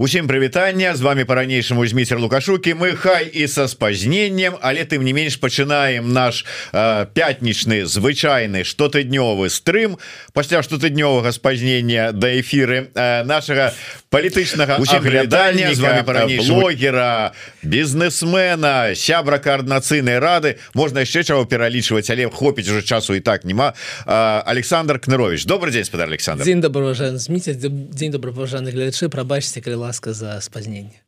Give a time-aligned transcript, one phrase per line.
[0.00, 5.10] Усім прывітання з вами по-ранейшаму зміцер лукашукі мы хай і са спазненнем але тым не
[5.12, 9.98] менш пачынаем наш э, пятнічны звычайны штотыднёвы стрым
[10.32, 13.74] пасля штотыднёвага спазнення да эфіры э, нашага
[14.10, 16.02] палітычнага глядання з вами
[16.46, 17.32] блогера
[17.66, 23.74] бізнесмена сябра коаардынацыйнай рады можна яшчэ чаго пералічваць але хопіць уже часу і так нема
[24.06, 29.87] э, Александр кнырович добрый день спадар Александр дзень доброго зміцер дзень добрапаважаны гледачы прабачце калі
[29.88, 31.00] ласка за спазненне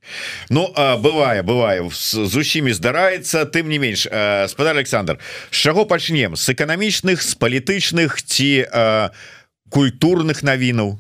[0.48, 0.66] Ну
[1.04, 4.08] бывае бывае з усімі здараецца тым не менш.
[4.48, 5.20] Спадар Александр
[5.50, 6.36] з чаго пачнем?
[6.36, 8.66] З эканамічных з палітычных ці
[9.70, 10.96] культурных навінаў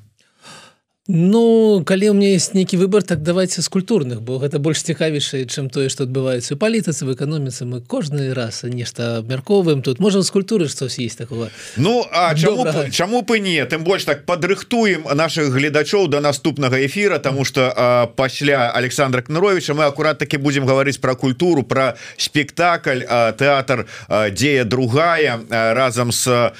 [1.12, 5.42] Ну калі у меня есть нейкі выбор так давайте з культурных бо гэта больш цікавейшае
[5.50, 7.66] чым тое што адбываецца у палітыцы в эканоміцы.
[7.66, 9.82] Мы кожны раз нешта абмяркоўваем.
[9.82, 13.64] Тут можем з культуры штось есть такого Ну а чаму, чаму бы не?
[13.66, 19.84] Тым больш так падрыхтуем наших гледачоў до наступнага эфира тому что пасля Александра кныровича мы
[19.84, 23.86] акурат таки будем гаварыць про культуру про спектакль тэатр
[24.30, 26.54] дзея другая разам с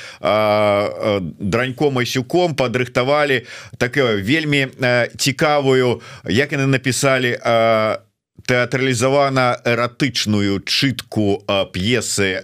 [1.38, 3.46] драньком Асюком падрыхтавалі
[3.78, 4.68] такое вельмі вельмі
[5.16, 7.36] цікавую як яны написали
[8.48, 12.40] тэатралізавана эратычную чытку п'есы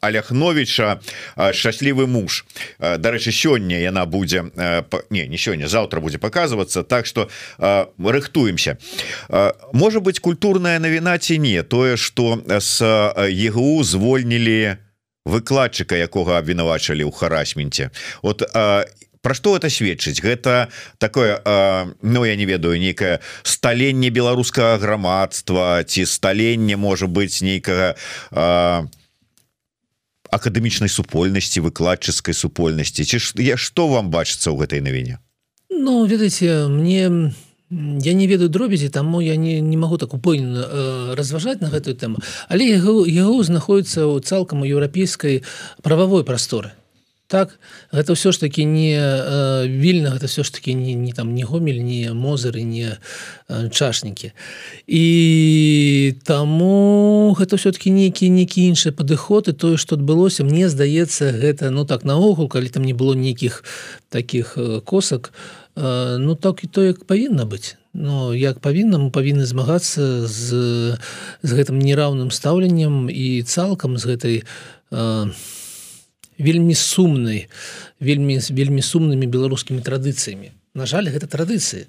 [0.00, 1.00] аляхновича
[1.36, 2.44] шчаслівы муж
[2.78, 4.52] дарэчы сёння яна будзе
[5.10, 7.28] не не сёння завтра будзе показываться так что
[7.98, 8.78] рыхтуемся.
[9.72, 14.76] Можа быть культурная навіна ці не тое что с ЕГУ звольнілі
[15.24, 17.90] выкладчыка якога абвінавачалі ў харасменте
[18.22, 20.20] от і про что это сведчыць?
[20.20, 27.40] Гэта такое э, Ну я не ведаю нейкае сталенне беларускага грамадства ці сталенне можа быть
[27.40, 28.86] нейкага э,
[30.32, 33.04] акадэмічнай супольнасці выкладчыцкай супольнасці.
[33.04, 35.22] Ці ж я что вам бачыцца ў гэтай навіне?
[35.70, 37.32] Ну ведаеце мне
[37.70, 42.18] я не ведаю дробязі таму я не, не могу так э, разважаць на гэтую тэму.
[42.48, 45.44] Але яго, яго знаходіцца ў цалкам у еўрапейскай
[45.80, 46.72] прававой прасторы
[47.32, 47.56] так
[47.96, 51.48] гэта ўсё ж таки не э, вільна гэта все ж таки не, не там не
[51.48, 53.00] гомель не мозыры не
[53.48, 54.36] э, чашнікі.
[54.84, 55.04] І
[56.28, 62.04] таму гэта все-таки нейкі нейкі іншыя падыходы тое что адбылося мне здаецца гэта ну так
[62.04, 63.64] наогул калі там не было нейкіх
[64.12, 65.32] таких э, косак
[65.72, 67.80] э, ну так і то як павінна быць.
[67.96, 71.00] Но як павінна мы павінны змагацца з
[71.40, 74.36] з гэтым нераўным стаўленнем і цалкам з гэтай
[74.92, 75.32] э,
[76.38, 77.48] вельмі сумнай
[78.00, 80.52] вельмі вельмі сумнымі беларускімі традыцыямі.
[80.74, 81.86] На жаль гэта традыцыі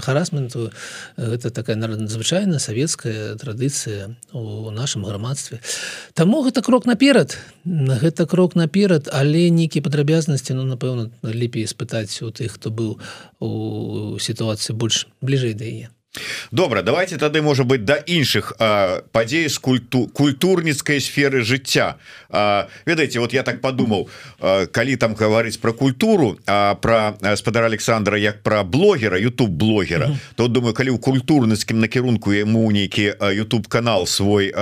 [0.00, 0.70] харасменту
[1.16, 5.60] гэта такая надзвычайная савецкая традыцыя у нашым грамадстве.
[6.14, 12.30] Таму гэта крок наперад гэта крок наперад але нейкія падрабязнасці ну напэўна лепей спытаць у
[12.32, 13.00] тых хто быў
[13.40, 15.88] у сітуацыі больш бліжэй да яе
[16.50, 18.52] добра давайте тады можа быть да іншых
[19.12, 22.02] падзей з культу культурніцкай сферы жыцця
[22.84, 24.08] ведаеце вот я так подумаў
[24.72, 30.12] калі там гаварыць про культуру а про спадар Александра як про блогера YouTube блогера mm
[30.12, 30.34] -hmm.
[30.34, 34.52] то думаю калі ў культурніцкім накірунку яму нейкі YouTube канал свой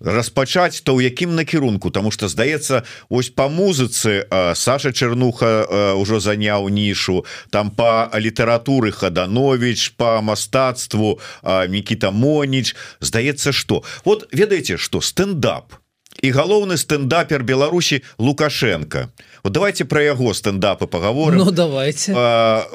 [0.00, 5.66] распачаць то ў якім накірунку тому что здаецца ось по музыцы Саша чернуха
[6.00, 13.82] ўжо заняў нішу там по літаратуры хаданович по моста мастацтву Мкіта Моніч здаецца что?
[14.04, 15.74] Вот ведаеце что стендап
[16.22, 19.10] і галоўны стендапер Беларусі Лукашенко.
[19.42, 22.14] Вот давайте про яго стендапы поговорим ну, давайте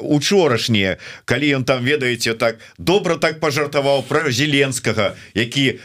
[0.00, 5.80] учорашнее калі ён там ведаеце так добра так пожартаваў про зеленскага які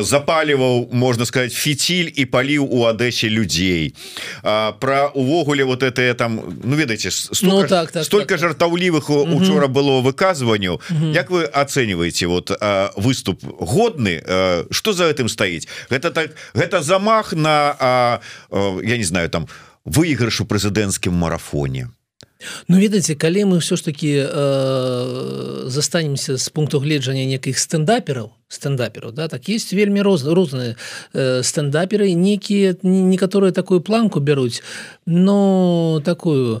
[0.00, 3.94] запаліваў можна сказать фіціль і паліў у Адэсе людзей.
[4.42, 7.10] Про увогуле вот это там ну ведаеце
[7.42, 8.40] ну, так, так, столько так.
[8.40, 10.80] жартаўлівых учора было выказыванню
[11.14, 12.50] Як вы оцениваете вот
[12.96, 14.22] выступ годны?
[14.70, 15.68] Что за этим стаіць?
[15.90, 18.20] Гэта так гэта замах на
[18.82, 21.92] я не знаю там у выйгрыш у прэзідэнцкім марафоне.
[22.68, 29.12] Ну ведаеце калі мы все ж таки э, застанемся з пункту гледжання некіх стендапераў стендапераў
[29.12, 30.76] да так есть вельмі роз розныя
[31.14, 34.60] э, стендаперы некія некаторыя такую планку бяруць
[35.06, 36.60] но такую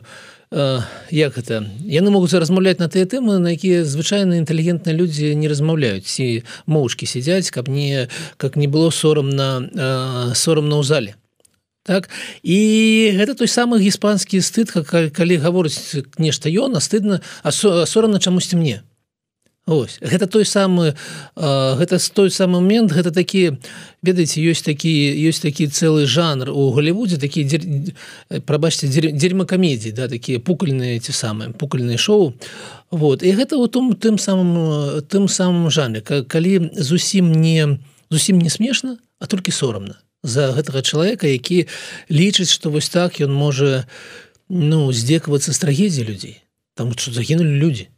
[1.10, 1.64] як это?
[1.82, 6.06] Яны могуць размаўляць на тыя тэмы на якія звычайна інтэлігентныя людзі не размаўляюць.
[6.06, 8.06] Ці моўчкі сядзяць каб не
[8.36, 11.12] как не было сорамна э, сорамна ў зале.
[11.82, 12.08] Так?
[12.46, 18.56] І гэта той самы іспанскі стыд калі гаворыць нешта ён а стыдна а сорамна чамусьці
[18.56, 18.86] мне
[19.66, 19.96] Ось.
[20.04, 20.92] Гэта той самы
[21.36, 23.56] гэта той самы момент гэта такі
[24.04, 24.92] ведаеце ёсць такі
[25.24, 27.48] ёсць такі цэлы жанр у Голлівудзе такі
[28.44, 32.36] прабачце дзерьма камедій да такія пукальныя ці самыя пукальныя шоу.
[32.90, 33.24] Вот.
[33.24, 37.80] І гэта у том тым самым тым самым жанре калі зусім не
[38.12, 41.72] зусім не смешна а толькі сорамна за гэтага чалавека які
[42.12, 43.88] лічыць што вось так ён можа
[44.52, 46.44] ну здзекавацца з трагедзі людзей.
[46.76, 47.88] Там что загінули людзі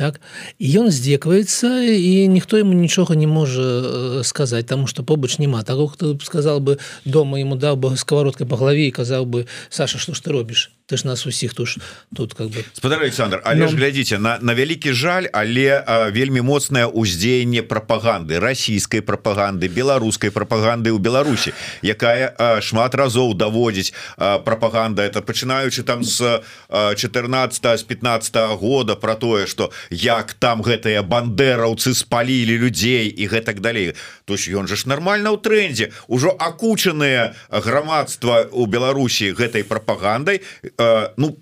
[0.00, 0.16] так?
[0.56, 5.60] І ён здзекваецца і ніхто ему нічога не можа э, сказаць тому что побач няма
[5.60, 10.00] таго хто сказал бы дома ему даў бы сковородкой по галаве і казаў бы Саша
[10.00, 11.78] что ж ты робіш ты ж нас усіх туш
[12.16, 16.42] тут как бы спадар Александр але ж глядзіце на на вялікі жаль але а, вельмі
[16.42, 21.54] моцнае ўздзеянне прапаганды расійскай прапаганды беларускай прапаганды ў Беларусі
[21.86, 28.96] якая а, шмат разоў даводзіць прапаганда это пачынаючы там з 14 з 15 -го года
[28.96, 33.94] про тое что як там гэтыя бандераўцы спалілі людзей і гэтак далей.
[34.24, 40.40] То ж ён же ж нормально ў трендзе ужо акучаныя грамадства у Беларусі гэтай прапагандай
[40.80, 41.36] э, ну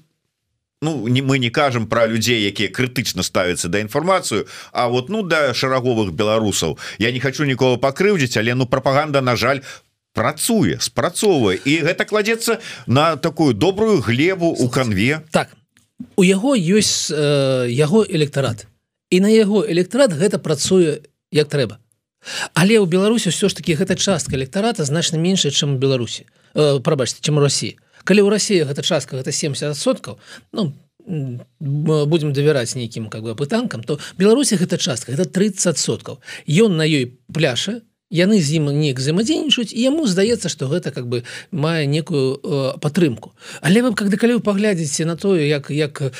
[0.80, 5.22] Ну, не мы не кажам про людзей якія крытычна ставятся да інфармацыю А вот ну
[5.22, 6.78] да шараговых беларусаў.
[6.98, 9.60] Я не хочу нікого пакрыўдзіць але ну прапаганда на жаль
[10.14, 11.58] працуе спрацоўвае.
[11.64, 15.22] І гэта кладзецца на такую добрую глебу у канве.
[15.30, 15.50] Так
[16.16, 18.66] у яго ёсць э, яго электарат
[19.10, 21.02] і на яго электарат гэта працуе
[21.32, 21.82] як трэба.
[22.54, 26.26] Але ў беларусі ўсё ж таки гэта частка электарата значна меншая чым беларусі.
[26.54, 30.16] Э, прабачце чым у Росіі калі ў Росіі гэта частка гэта 70соткаў
[30.56, 30.72] ну
[31.08, 37.20] будем давяраць нейкім как бы пытанкам то беларусі гэта частка это 30соткаў ён на ёй
[37.32, 42.40] пляша яны з ім неяк взаимодзейнічаюць і яму здаецца что гэта как бы мае некую
[42.40, 46.12] э, падтрымку але вы когда калі вы паглядзіце на тое як як э,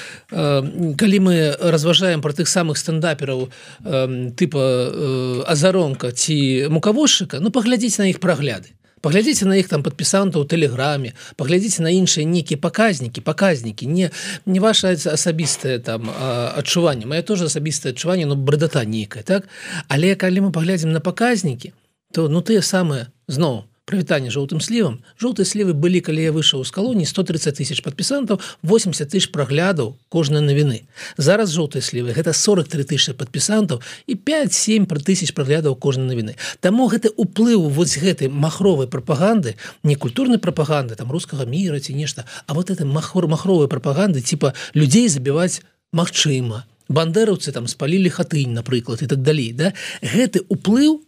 [0.96, 3.49] калі мы разважаем про тых самых стендапераў
[3.84, 9.82] э, типа э, азаронка ці мукавозчыка ну паглядзіць на іх прагляды паглядзіце на іх там
[9.82, 14.10] падпісантаў тэлеграме паглядзіце на іншыя нейкія паказнікі паказнікі не
[14.46, 17.06] не ваша асабістае там адчуванне.
[17.06, 19.48] Мае тоже асабістае адчуванне ну брадата нейкая так?
[19.88, 21.72] Але калі мы паглядзім на паказнікі
[22.12, 26.73] то ну тыя самыя зноў прывітанне жоўтым слівам жоўтыя слівы былі калі я выйшаў з
[26.76, 30.85] калоні 130 тысяч падпісантаў 80 тысяч праглядаў кожнай навіны
[31.17, 36.88] зараз жоўтыя слівы гэта 43 тысячи падпісантаў і 5-7 пра тысяч праглядаў кожнай навіны Таму
[36.93, 42.55] гэты уплыў вось гэтай махровай прапаганды не культурнай прапаганды там рускага мира ці нешта А
[42.55, 45.62] вот это махор махровай прапаганды типа людзей забіваць
[45.93, 49.73] магчыма бандераўцы там спалілі хатынь напрыклад і так далей да?
[50.02, 51.07] Гэты уплыў у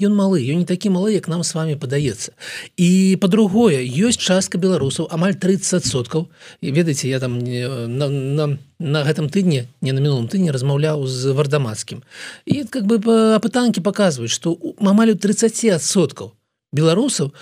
[0.00, 2.32] ён малы ён не такі малы як нам с вами падаецца
[2.76, 6.28] і по-другое ёсць частка беларусаў амаль 30соткаў
[6.60, 8.46] і ведаеце я там на, на,
[8.78, 12.02] на гэтым тыдні не на мінулым тыдні размаўляў з вардамацкім
[12.46, 13.00] і как бы
[13.36, 16.32] апытанкі показваюць что амаль 30соткаў
[16.72, 17.34] беларусаў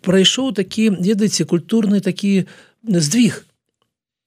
[0.00, 2.46] прайшоў такі ведаеце культурны такі
[2.82, 3.44] здвиг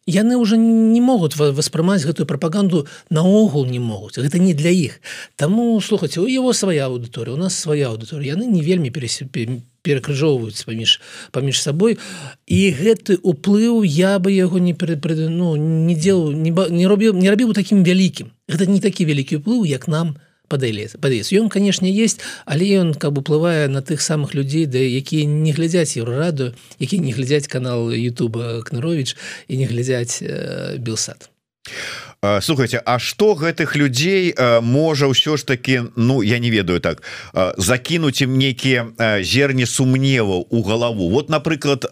[0.05, 4.17] яны уже не могуць воспрымаць гэтую прапаганду наогул не могуць.
[4.17, 4.99] Гэта не для іх.
[5.35, 8.35] Таму слухаць у его свая аўдыторыя у нас свая аўдыторыя.
[8.35, 8.91] Яны не вельмі
[9.83, 10.99] перакрыжоўваюць паміж
[11.31, 11.97] паміж сабой.
[12.47, 17.29] І гэты уплыў я бы яго не перапрыду ну не дзел не, не робіў не
[17.29, 18.31] рабіў таким вялікім.
[18.47, 20.32] Гэта не такі вялікі ўплыў як нам у
[21.01, 25.25] падаецца ён канешне есть але ён как бы уплывае на тых самых людзей да якія
[25.25, 29.15] не глядзяць еўрараду які не глядзяць канал Ютуба кнырович
[29.47, 31.29] і не глядзяць э, белсад.
[31.29, 31.32] а
[32.41, 37.03] слухайте А что гэтых людзей можа ўсё ж таки Ну я не ведаю так
[37.57, 41.09] закінуць ім нейкіе зерні сумневаў у галаву?
[41.09, 41.83] Вот напрыклад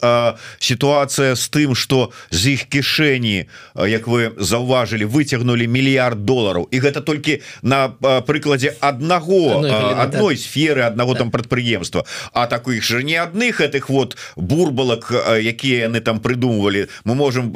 [0.60, 6.68] сітуацыя з тым что з іх кішэні Як вы заўважылі выцягнули мільярд долараў.
[6.72, 7.92] І гэта толькі на
[8.24, 9.68] прыкладзе аднаго
[10.00, 12.06] адной сферы аднаго там прадпрыемства.
[12.32, 17.16] А так у іх же не адных гэтых вот бурбалак якія яны там придумывалі мы
[17.16, 17.52] можем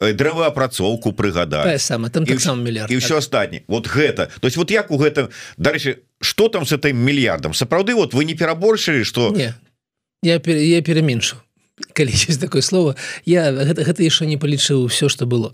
[0.00, 1.12] дрэваапрацоўку
[1.50, 3.18] прыгадаць сама там таксама мільярд і ўсё так.
[3.18, 4.30] астатні вот гэта.
[4.40, 8.24] То есть вот як у гэтым дарэчы что там с этой мільярдам сапраўды вот вы
[8.24, 9.54] не пераборшылі что не
[10.22, 11.36] я я пераменшу
[11.92, 15.52] калі есть такое слово я гэта, гэта яшчэ не палічыў все что было.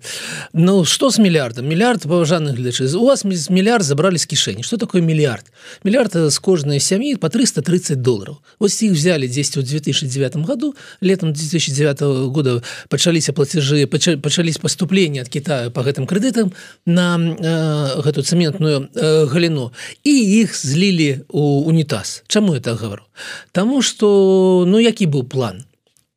[0.52, 1.66] Ну что с мільярдам?
[1.66, 4.62] Мільярд паважаных глядчы у вас мільярд забрали з кішэні.
[4.62, 5.44] Что такое мільярд?
[5.84, 10.74] Мільярд з кожнай сям'і по 330 долларов вот іх взяли 10 у 2009 году.
[11.00, 12.00] Летом 2009
[12.32, 16.52] года пачаліся платежы пачались поступления от Китая по гэтым крэдытам
[16.86, 19.72] на э, гэту цементную э, галіну.
[20.04, 22.22] І іх злілі у унітаз.
[22.26, 23.02] Чаму это говорю
[23.52, 25.64] Таму что ну які быў план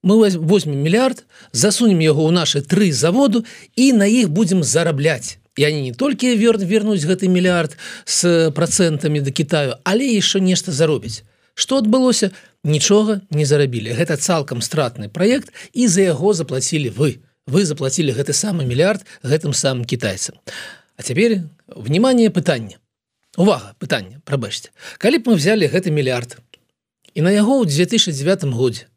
[0.03, 5.65] мы возьмем мільярд засунем яго ў наши тры заводу і на іх будем зарабляць і
[5.67, 7.75] они не толькі вер вернуць гэты мільярд
[8.05, 12.31] с процентамі да Китаю але еще нешта заробіць что адбылося
[12.63, 17.19] нічога не зарабілі гэта цалкам стратны проект і за яго заплатілі вы.
[17.49, 20.39] Вы заплатілі гэты самы мільярд гэтым самым китайцам.
[20.95, 22.79] А цяпер внимание пытання
[23.35, 26.39] увага пытання прабачце калі б мы взяли гэты мільярд
[27.15, 28.87] і на яго ў 2009 годзе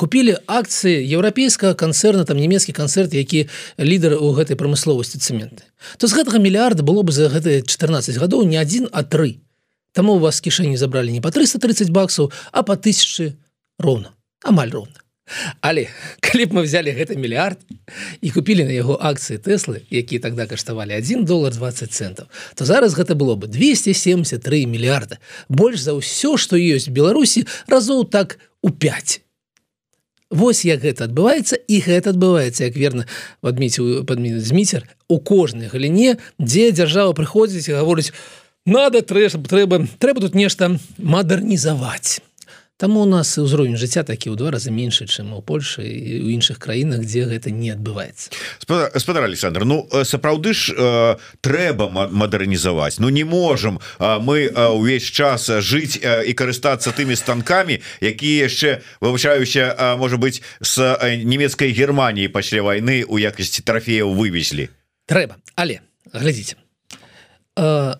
[0.00, 3.44] купілі акцыі еўрапейскага канцэрна там нямецкі канцэрт які
[3.76, 5.68] лідар у гэтай прамысловасці цэменты
[6.00, 9.44] то з гэтага мільярда было бы за гэтыя 14 гадоў не адзін а тры.
[9.92, 13.36] Таму у вас кішэні забралі не по 330 баксаў а по тысячы
[13.76, 14.16] роўна.
[14.40, 14.96] Амаль роўна.
[15.60, 15.86] Але
[16.24, 17.60] калі б мы взяли гэты мільярд
[18.24, 22.96] і купілі на яго акцыі Тэслы якія тогда каштавалі 1 доллар 20 центов то зараз
[22.96, 25.20] гэта было бы 273 мільярда.
[25.52, 29.28] Больш за ўсё што ёсць Беларусі разоў так у 5
[30.30, 33.06] Вось як гэта адбываецца і гэта адбываецца як верна
[33.42, 38.14] адміціў падмі зміцер у кожнай галіне дзе дзяржава прыходзіць і гаворыць
[38.62, 42.22] надо трэба трэба трэба тут нешта мадэрнізаваць
[42.80, 46.32] Таму у нас ўзровень жыцця такі ў два разы меншы чым у Польшы і ў
[46.32, 48.32] іншых краінах дзе гэта не адбываецца.
[48.96, 52.96] Спадар Александр Ну сапраўды ж э, трэба мадэрнізаваць.
[52.96, 58.80] Ну не можем э, мы увесь час жыць э, і карыстацца тымі станкамі якія яшчэ
[59.04, 64.72] вывучаюся можа быть с нямецкай Геррманіі пасля войны у якасці трофеяў вывезлі.
[65.04, 65.36] Трэба.
[65.52, 65.84] Але
[66.16, 66.56] глядзіце
[67.60, 67.94] э,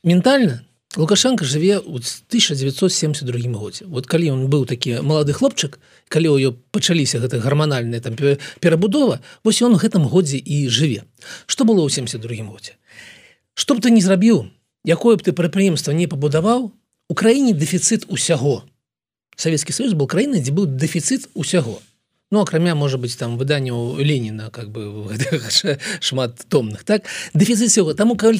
[0.00, 0.64] ментальна
[0.96, 5.76] лукашенко жыве ў 1972 годзе вот калі он быў такі малады хлопчык
[6.08, 11.04] калі ў пачаліся гэта гарманальная там перабудова вось он гэтым годзе і жыве
[11.46, 12.80] что было ў 72 годзе
[13.52, 14.48] что б ты не зрабіў
[14.88, 16.72] якое б ты прадпрыемства не пабудаваў
[17.08, 18.64] у краіне дэфіцыт усяго.
[19.36, 21.80] Савецкі союз был краінай дзе быў дэфіцыт усяго
[22.30, 25.08] Ну акрамя можа быть там выданняў Леніна как бы
[26.00, 27.04] шмат томных так?
[27.34, 27.94] Всего.
[27.94, 28.38] Таму калі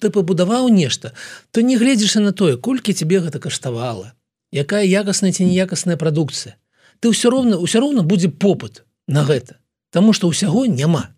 [0.00, 1.12] ты пабудаваў нешта
[1.50, 4.14] то не гледзіш на тое колькі тебе гэта каштавала
[4.52, 6.56] якая якасная ці неякасная прадукцыя
[7.00, 9.60] ты ўсё роўна ўсё роўна будзе попыт на гэта
[9.96, 11.08] Таму что ўсяго няма.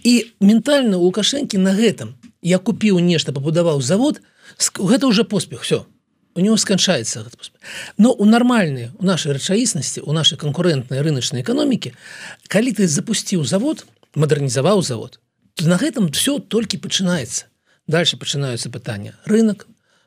[0.00, 4.22] І ментальна лукашэнкі на гэтым я купіў нешта пабудаваў завод
[4.78, 5.84] гэта уже поспех все
[6.36, 7.24] у него сканчаецца
[7.98, 11.96] но у нармальныя у нашай рэчаіснасці у нашай канкурэнтнай рыначнай эканомікі
[12.52, 15.20] калі ты запусціў завод мадэрнізаваў завод.
[15.54, 17.48] То на гэтым все толькі пачынаецца
[17.86, 19.66] дальше пачынаюцца пытання рынок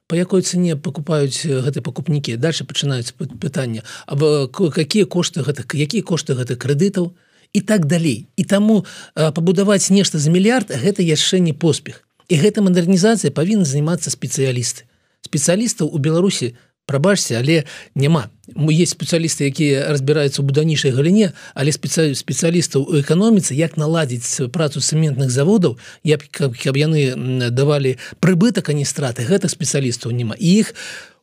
[0.10, 6.34] по якой цене покупаюць гэты пакупнікі дальше пачынаюцца пытання аб какие кошты гэтых якія кошты
[6.34, 7.14] гэтых крэдытаў
[7.54, 8.28] і так далей.
[8.38, 12.06] І таму пабудаваць нешта за мільярд гэта яшчэ не поспех.
[12.30, 14.89] І гэта мадэрнізацыя павінна займацца спецыялісты
[15.30, 16.58] спецыялістаў у беларусі
[16.90, 18.34] прабачце але няма.
[18.58, 24.50] Мы есть спецыялісты якія разбіраюцца ў буданішай галіне але спецыяль спецыялістаў у эканоміцы як наладзіць
[24.50, 27.14] працу цэментных заводаў я каб, каб яны
[27.54, 29.22] давалі прыбытак а не страты.
[29.22, 30.74] Гэтых спецыялістаў няма іх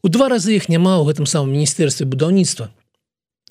[0.07, 2.71] у два разы іх няма ў гэтым самом міністэрстве будаўніцтва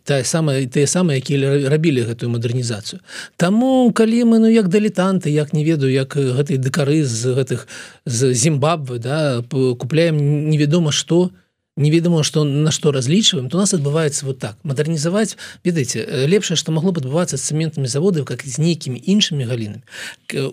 [0.06, 3.02] тая самая тыя самыя якія рабілі гэтую мадэрнізацыю.
[3.42, 7.66] Таму калі мы ну як дылетанты як не ведаю як гэтай дэкары з гэтых
[8.06, 11.34] з Зімбабвы да купляем невядома што
[11.76, 14.62] неведома што на што разлічваем то у нас адбываецца вот так.
[14.62, 19.82] Мадэрнізаваць ведаеце лепшае што магло б адбывацца з цэментнымі заводаў как з нейкімі іншымі галінамі.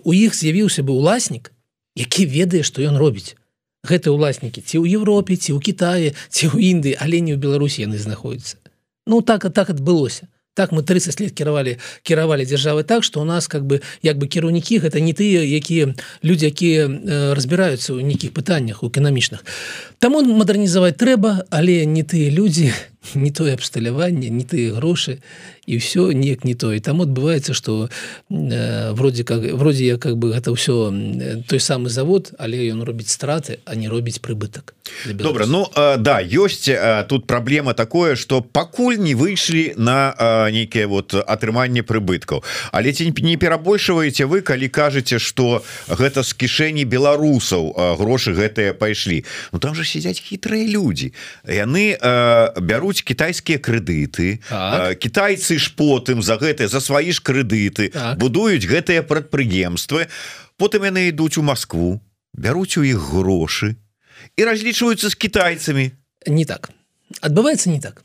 [0.01, 1.53] У іх з'явіўся бы уласнік
[1.93, 3.37] які ведае што ён робіць.
[3.85, 7.85] Гэтыя ўласнікі ці ў Европе ці ў Китае ці ў Індыі але не ў Беларусі
[7.85, 8.62] яны знаходзяцца
[9.05, 13.47] Ну так так адбылося так мы 30 лет кіравалі кіравалі дзяржавы так что у нас
[13.47, 18.33] как бы як бы кіраўнікі гэта не тыя якія людзі якія э, разбіраюцца ў нейкіх
[18.33, 19.41] пытаннях у эканамічных
[19.99, 22.73] Таму мадэрнізаваць трэба але не тыя людзі
[23.15, 25.19] не тое абсталяванне не тыя грошы
[25.65, 26.73] і все неяк не то.
[26.73, 27.89] І там адбываецца что
[28.29, 30.91] э, вроде как вроде я как бы гэта ўсё
[31.47, 34.75] той самы завод але ён робіць страты а не робіць прыбытак
[35.07, 40.51] добра Ну э, да ёсць э, тут праблема такое что пакуль не выйшлі на э,
[40.51, 46.83] нейкіе вот атрыманне прыбыткаў але ці не перабольшваеце вы калі кажаце что гэта з кішэні
[46.83, 49.23] беларусаў э, грошы гэтыя пайшлі.
[49.51, 51.13] Ну там же сядзяць хітрыя людзі
[51.47, 54.93] яны э, бяруць кітайскія крэдыты так.
[54.93, 58.17] э, китайцы ж потым за гэтыя за свае ж крэдыты так.
[58.19, 60.07] будуюць гэтыя прадпрыемствы.
[60.57, 61.97] Потым яны ідуць у Москву
[62.37, 63.75] бяруць у іх грошы
[64.37, 65.91] і разлічваюцца з кітайцамі.
[66.27, 66.69] Не так.
[67.21, 68.03] Адбываецца не так.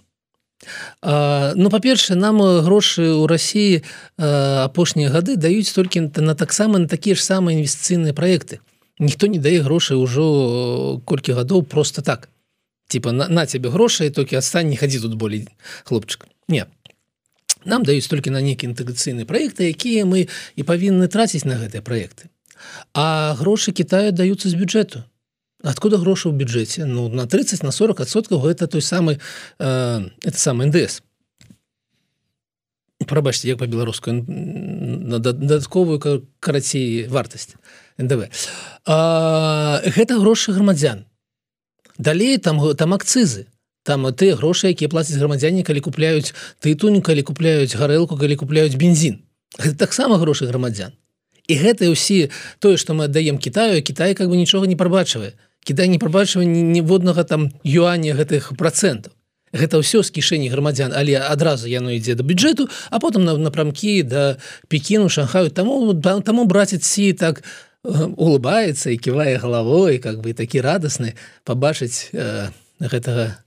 [1.00, 3.84] А, ну па-першае нам грошы ў Росіі
[4.18, 8.58] апошнія гады даюць толькі на таксама на такія ж самыя інвестыцыйныя проекты
[8.98, 12.28] ніхто не дае грошай ужо колькі гадоў просто так
[12.88, 15.48] типа на, на тебе грошай толькі адстань не хадзі тут болей
[15.84, 16.66] хлопчык не
[17.64, 20.26] нам даюць толькі на нейкі інтэграцыйны проекты якія мы
[20.56, 22.30] і павінны траціць на гэтыя проекты.
[22.94, 25.04] А грошы Китая даюцца з бюджэту
[25.62, 29.18] откуда грошы ў бюджэце ну на 30 на 40 адсоткаў это той самы
[29.58, 31.02] э, это сам ндс.
[33.06, 37.56] Прабачце як по-беларуску на дадатковую карацей вартасць
[37.98, 38.28] ндв.
[38.86, 41.06] А, гэта грошы грамадзян
[41.98, 43.46] далей там там акцызы.
[43.84, 49.24] Там ты грошы якія плацяць грамадзяне калі купляюць тытунь калі купляюць гарэлку калі купляюць бензин
[49.78, 50.92] таксама грошы грамадзян.
[51.48, 52.28] І гэтыя ўсі
[52.60, 55.32] тое што мы аддаем Китаю Кітай как бы нічога не прабачвае.
[55.64, 59.12] Кідай не прабачвае ніводнага там юаня гэтых процентаў
[59.52, 64.04] Гэта ўсё з кішэні грамадзян але адразу яно ідзе да бюджэту а потым на напрамкі
[64.04, 64.36] да
[64.68, 65.48] пекіну шанхаю.
[65.48, 67.40] Таму таму браціць сі так
[68.24, 73.38] улыбаецца і ківае галавой как бы такі радасны пабачыць э, гэтага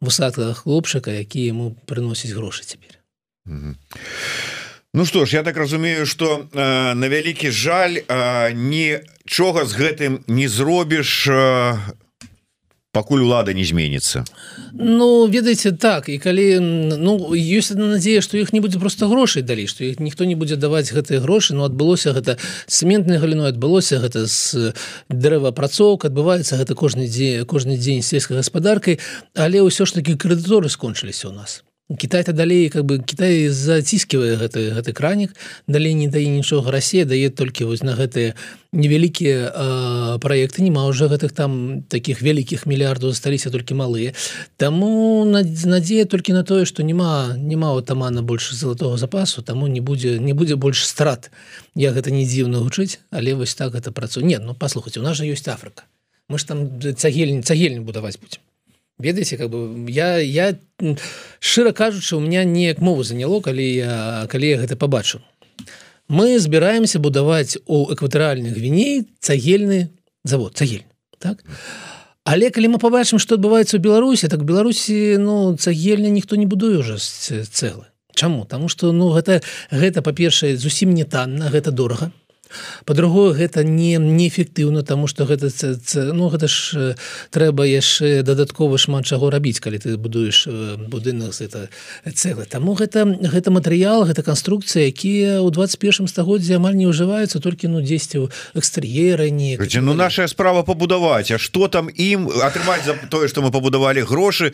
[0.00, 2.98] вусатага хлопчыка які яму прыносіць грошы цяпер
[3.46, 3.74] mm -hmm.
[4.92, 10.18] Ну что ж я так разумею что э, на вялікі жаль э, нічога з гэтым
[10.26, 11.78] не зробіш э,
[12.92, 14.24] пакуль улада не зменится
[14.72, 19.42] Ну ведаеце так і калі ну есть одна надзея что іх не будзе просто грошай
[19.42, 23.98] далей что іх ніхто не будзе даваць гэтыя грошы но адбылося гэта цементной галіной адбылося
[23.98, 24.74] гэта з
[25.08, 28.98] дрэваапрацоўка адбываецца гэта кожны дзень кожны дзень сельскай гаспадаркай
[29.34, 31.62] але ўсё ж таки крэдыторы скончыліся у нас
[31.98, 35.34] Китай-то далей как бы Китай заціскивае гэты гэты кранік
[35.66, 38.38] далей не дае нічога Россия дае толькі вось на гэтыя
[38.70, 44.14] невялікія проекты нема уже гэтых там таких вялікіх мільярдаў засталіся толькі малыя
[44.56, 50.18] Таму надзея толькі на тое что няма няма тамана больше золотого запасу таму не будзе
[50.18, 51.30] не будзе больш страт.
[51.74, 55.16] Я гэта не дзіўна гучыць але вось так это працу нет ну послухайте у нас
[55.16, 55.82] же есть Африка.
[56.28, 58.38] Мы ж там цагельні цагельні будаваць будем
[59.00, 60.56] ведаеце как бы я я
[61.40, 65.20] шчыра кажучы у меня неяк мову заняло калі я калі я гэта побачыў
[66.08, 69.90] мы збіраемся будаваць у экватарыальных гвіней цагельны
[70.24, 70.84] завод цагель
[71.18, 71.44] так?
[72.24, 76.78] Але калі мы побачым что адбываецца у беларусі так беларусі ну цагельня ніхто не будуе
[76.78, 77.86] уже цэлы.
[78.14, 78.44] Чаму?
[78.44, 79.40] Таму что ну гэта
[79.70, 82.12] гэта па-першае зусім не танна гэта дорага
[82.84, 86.94] по-другое гэта не неэфектыўна тому что гэта ц, ц, ну гэта ж
[87.30, 90.46] трэба яшчэ дадаткова шмат чаго рабіць калі ты будуеш
[90.88, 91.68] будынак это
[92.04, 97.68] цэлы таму гэта гэта матэрыял гэта канструкцыя якія ў 21 стагоддзе амаль не ўжываюцца толькі
[97.68, 103.28] ну 10 экстэр'еры не ну наша справа пабудаваць А что там ім атрымаць за тое
[103.28, 104.52] что мы пабудавалі грошы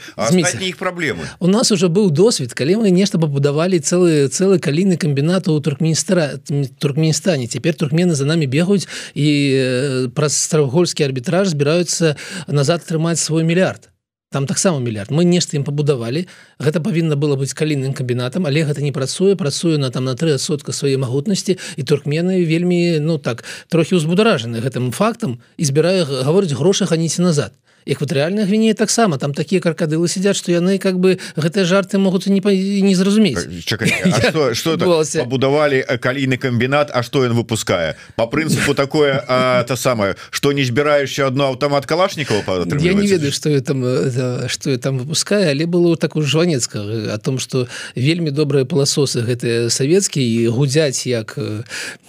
[0.60, 1.24] іх праблемы?
[1.38, 6.40] У нас уже быў досвед калі мы нешта пабудавалі цэлы цэлы каліны камбінату у туркменістра
[6.78, 7.46] туркменістане.
[7.46, 12.18] Цяпер тут туркмены за нами бегаюць і э, праз страгольскі арбітраж збіраюцца
[12.50, 13.94] назад атрымаць свой мільярд
[14.30, 16.26] там таксама мільярд мы нешта ім пабудавалі
[16.58, 19.36] гэта павінна было быць калінным камбінатам але гэта не працуе.
[19.38, 24.58] Працуе на там на тры сотка свае магутнасці і туркмены вельмі ну так трохі ўзбударажаны
[24.60, 27.54] гэтым фактам і збірае гаворыць грошы ханіце назад
[27.86, 32.42] экватарыальная гвінея таксама там такія каркадылы сядзяць што яны как бы гэтыя жарты могуць не
[32.82, 33.38] не зразумець.
[34.52, 34.76] Что
[35.26, 37.96] будавалі калійны камбінат А что ён выпускае?
[38.16, 39.22] По прынцыпу такое
[39.68, 42.42] то самое что не збіраешься одно аўтамат калашнікаў
[42.80, 43.84] я не ведаю что там
[44.48, 46.82] что я там выпускаю але было так у жванецка
[47.14, 51.38] о том что вельмі добрыя паласосы гэтыя савецкі і гудзяць як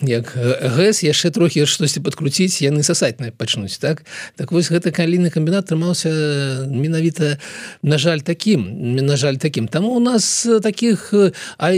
[0.02, 4.04] як гэс яшчэ трохі штосьці подкруціць яны сасаць пачнуць так?
[4.36, 6.10] Так вось гэта каліны камбінат атрымаўся
[6.72, 7.36] менавіта
[7.84, 11.14] на жаль таким на жаль таким там у нас таких
[11.60, 11.72] а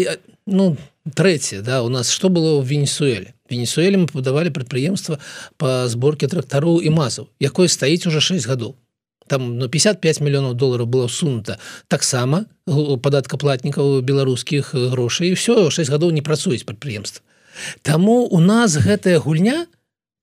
[0.46, 0.78] ну
[1.10, 3.34] трэці да у нас что было в венесуэле?
[3.50, 5.18] Венесуэле мы падавалі прадпрыемства
[5.58, 8.76] по зборке трактару і мазаў якое стаіць уже 6 гадоў.
[9.28, 11.58] Там ну 55 мільёнаў долараў было сунута.
[11.88, 17.26] Таксама падаткаплатнікаў беларускіх грошай і все 6 гадоў не працуюць прадпрыемства
[17.82, 19.79] Таму у нас гэтая гульня у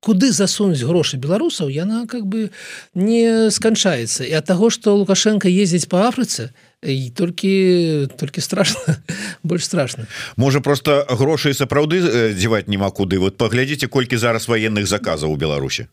[0.07, 2.55] куды засунуць грошы беларусаў яна как бы
[2.95, 4.23] не сканчаецца.
[4.23, 6.55] І ад таго что лукашенко ездзіць по Афрыцы
[6.87, 9.03] і толькі толькі страшно
[9.43, 11.99] больш страшно можа просто грошай сапраўды
[12.39, 13.19] дзеваць няма куды.
[13.19, 15.91] Вот паглядзіце колькі зараз военных заказаў у Беларусі.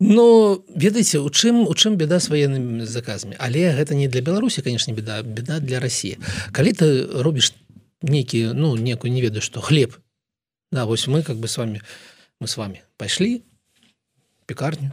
[0.00, 4.60] Ну ведаеце у чым у чым беда с военными заказами але гэта не для Беларусі
[4.60, 6.18] конечно беда беда для России
[6.52, 7.54] калі ты робіш
[8.02, 9.96] нейкі ну некую не ведаю что хлеб
[10.72, 13.42] Да вось мы как бы с вами у мы с вами пайшлі
[14.46, 14.92] пекарню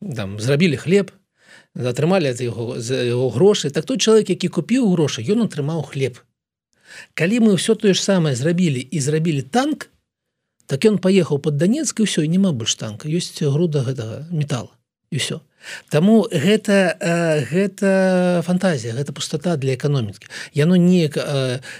[0.00, 1.12] там зрабілі хлеб
[1.74, 3.70] атрымалі за яго за яго грошы.
[3.70, 6.18] Так той чалавек які купіў грошы ён атрымаў хлеб.
[7.14, 9.90] Калі мы ўсё тое ж самае зрабілі і зрабілі танк
[10.66, 13.08] так ён паехаў под данецк і ўсё і няма больш танка.
[13.08, 14.74] Ёсць груда гэтага металла
[15.10, 15.40] і все
[15.90, 16.96] Таму гэта
[17.50, 20.28] гэта фантазія гэта пустота для эканомікі.
[20.54, 21.18] Яно неяк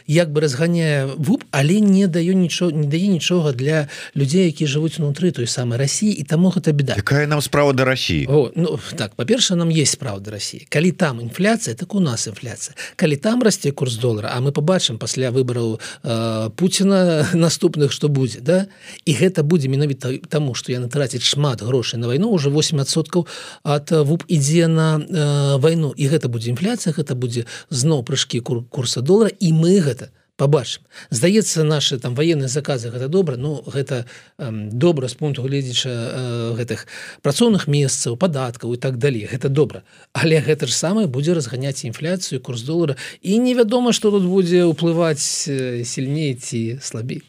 [0.06, 4.98] як бы разганяе вуп але не даю нічого не дае нічога для людзей які жывуць
[5.00, 9.14] унутры той самай Росіі і таму гэта беда якая нам справа да Росіі ну, так
[9.14, 12.76] па-перша нам есть правда Росіі калі там інфляцыя так у нас інфляцыя.
[12.96, 15.80] Калі там расце курс долара а мы побачым пасля выбараў
[16.56, 18.66] Пуціна наступных што будзе да?
[19.04, 23.26] І гэта будзе менавіта таму што яны трацяць шмат грошай на вайну уже 8соткаў
[23.68, 25.92] ад вуп ідзе на э, вайну.
[25.92, 30.87] І гэта будзе інфляцыя гэта будзе зноў прыжкі кур, курса долара і мы гэта побачым
[31.11, 34.07] здаецца наши там военные заказы гэта добра Ну гэта
[34.38, 36.87] э, добра з пункту гледзяча э, гэтых
[37.20, 39.28] працоўных месцаў падаткаў і так далей.
[39.28, 39.83] Гэта добра.
[40.12, 45.50] Але гэта ж самае будзе разганяць інфляцыю курс долара і невядома что тут будзе ўплываць
[45.50, 47.26] э, сильней ці слабей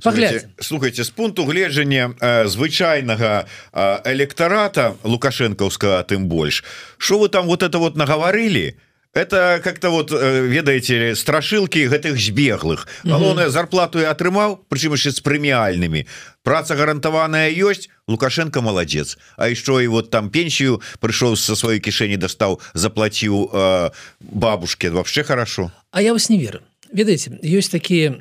[0.00, 6.64] Слухайте, слухайте з пункту гледжання э, звычайнага э, электарата лукашэнкаўскага тым больш
[6.98, 8.76] что вы там вот это вот наговорили
[9.14, 12.86] это как-то вот э, ведаеце страшылки гэтых збеглых.
[13.04, 16.06] Галоўная зарплату я атрымаў прычым яшчэ з прэміальнымі.
[16.44, 22.16] Праца гарантаваная ёсць лукашенко молодец А еще и вот там пенсию прыйшоў со сваёй кішэні
[22.16, 24.90] дастаў заплаціў э, бабушке.
[24.90, 25.72] Вообще хорошо.
[25.90, 26.60] А я вас не веру
[26.92, 28.16] ведаеце ёсць такія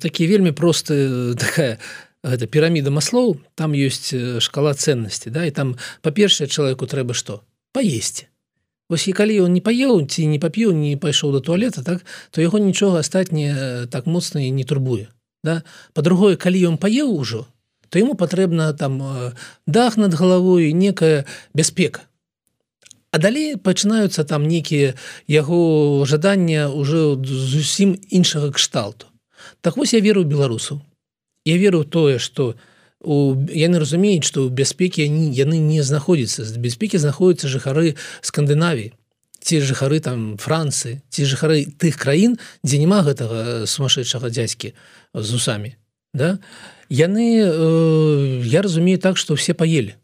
[0.00, 1.78] такія вельмі просты такая
[2.22, 8.28] гэта піраміда маслоў там ёсць шкала ценнасці да і там па-першае чалавеку трэба што паесці
[8.92, 12.44] Вось і калі он не паеў ці не папіў не пайшоў до туалета так то
[12.44, 15.08] яго нічога астатняе так моцна і не турбуе
[15.42, 15.62] да.
[15.94, 17.46] По-другое калі ён паеў ужо
[17.88, 19.02] то ему патрэбна там
[19.66, 22.06] дах над галавой некая бяспека
[23.12, 24.96] А далей пачынаюцца там нейкія
[25.28, 29.06] яго жадання ўжо зусім іншага кшталту.
[29.60, 30.80] Так вось я веру беларусаў.
[31.44, 32.56] Я веру тое, што
[33.04, 33.36] у...
[33.52, 36.48] яны разумеюць, што ў бяспекі яны не знаходзяцца.
[36.48, 37.94] з бяспекі знаходзяцца жыхары
[38.24, 38.96] Скандынавіі
[39.42, 44.72] ці жыхары там Францыі, ці жыхары тых краін, дзе няма гэтага сумасшедшага дзядзькі
[45.14, 45.74] з усамі.
[46.14, 46.38] Да?
[46.88, 49.98] Яны э, я разумею так, што ўсе паелі,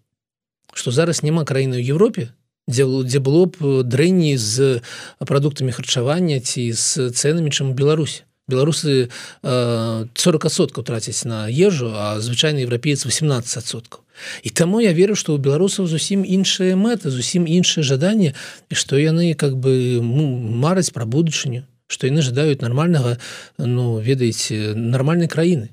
[0.74, 2.34] што зараз няма краіны ў Еўропе,
[2.68, 4.85] дзе, дзе было б дрэнней з
[5.18, 9.09] прадуктамі харчавання ці з цэнамі чым Беларусі беларусы
[9.42, 14.00] э, 40соткаў трацяць на ежу а звычайны еўрапеец 18соткаў
[14.42, 18.96] і таму я веру што ў беларусаў зусім іншыя мэты зусім іншыя жаданні і што
[18.96, 20.26] яны как бы ну,
[20.64, 23.20] мараць пра будучыню што яны жадаюць нармальнага
[23.61, 25.68] ну ведаеце нармальнай краіны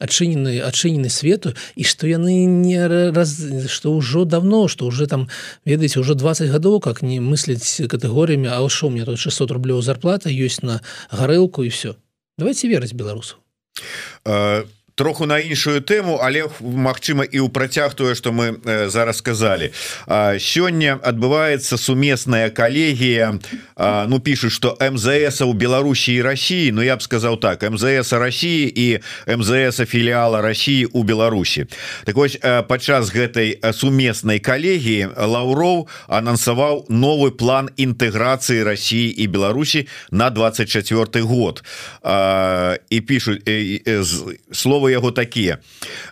[0.00, 3.36] адчынены адчынены свету і што яны не раз
[3.68, 5.28] што ўжо давно што уже там
[5.68, 10.32] ведаеце ўжо 20 гадоў как не мысліць катэгорыямі А шо мне тут 600 рублёў зарплата
[10.32, 10.80] ёсць на
[11.12, 11.94] гарэлку і все
[12.38, 13.36] давайте верыць беларусу
[14.24, 14.64] а
[15.00, 18.60] троху на іншую тэму але Мачыма і ў працяг тое что мы
[18.92, 19.72] зараз сказали
[20.36, 23.40] сёння адбываецца сумесная калегія.
[23.80, 28.68] Ну пишут что МЗС у Беларусі і России Ну я б сказал так МЗС России
[28.68, 29.00] і
[29.36, 31.64] МЗС філіала России у Беларусі.
[32.04, 32.36] Так вось
[32.68, 41.64] падчас гэтай сумеснай калегіі Лаўроў анансаваў новы план інтэграцыі России і Беларусі на 24 год.
[42.90, 43.48] І пишут
[44.90, 45.58] яго такие.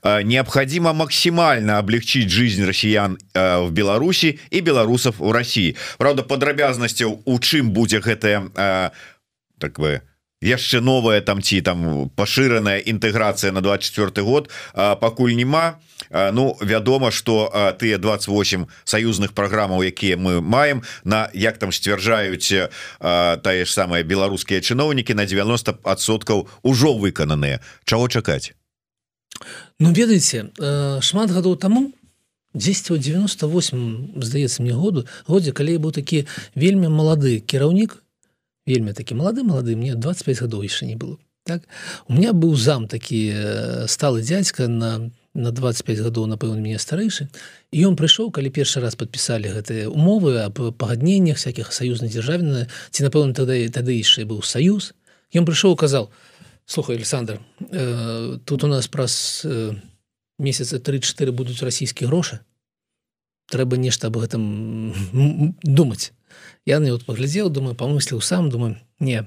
[0.04, 5.76] Необходимо максимально облегчить жизнь россиян в Беларуси и белорусов в России.
[5.98, 8.92] Правда падрабязнасцяў у чым будзе гэтая
[9.58, 10.02] так бы
[10.40, 14.50] яшчэ новая там ці там пашыраная інтэграцыя на 24 год.
[14.74, 21.72] Пакуль няма Ну вядома что тыя 28 саюзных праграмаў якія мы маем на як там
[21.72, 22.70] сцвярджаюць
[23.42, 27.60] тае ж самыя беларускія чыноўнікі на 90соткаў ужо выкананыя.
[27.84, 28.54] Чаго чакаць
[29.78, 31.92] Ну ведаеце э, шмат гадоў таму
[32.54, 38.02] 10 98 здаецца мне году годзе калі быў такі вельмі малады кіраўнік
[38.66, 41.62] вельмі такі малады малады мне 25 гадоў яшчэ не было так?
[42.06, 47.28] У меня быў зам такі э, сталы дзядзька на на 25 гадоў напэўна мяне старэйшы.
[47.70, 53.06] І ён прыйшоў калі першы раз подпісалі гэтыя умовы аб пагадненнях всякихх саюзнай дзяржавіны ці
[53.06, 54.98] напэўна тады тады яшчэ быў саюз.
[55.30, 56.10] Ён прыйшоў казал
[56.68, 59.72] слухай Александр э, тут у нас праз э,
[60.38, 62.40] месяца 3-4 будуць расійскія грошы
[63.48, 64.92] трэба нешта об гэтым
[65.64, 66.12] думаць
[66.66, 69.24] я на вот паглядзеў думаю памысліў сам думаю не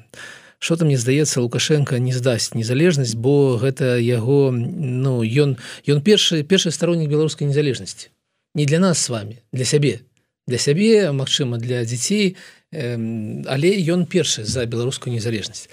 [0.60, 5.58] что там мне здаецца лукашенко не здасць незалежнасць бо гэта яго ну ён
[5.89, 8.13] ён першы першы староннік беларускай незалежнасці
[8.54, 10.06] не для нас с вами для сябе
[10.45, 12.38] для сябе Мачыма для дзяцей
[12.71, 15.67] але ён першы за беларускую незалежнасць.